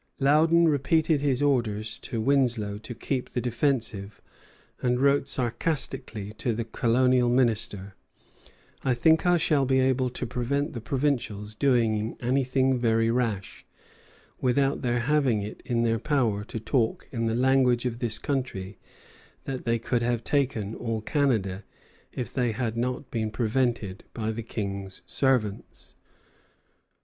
[0.19, 4.19] Loudon repeated his orders to Winslow to keep the defensive,
[4.81, 7.93] and wrote sarcastically to the Colonial Minister:
[8.83, 13.63] "I think I shall be able to prevent the provincials doing anything very rash,
[14.39, 18.79] without their having it in their power to talk in the language of this country
[19.43, 21.63] that they could have taken all Canada
[22.11, 25.93] if they had not been prevented by the King's servants."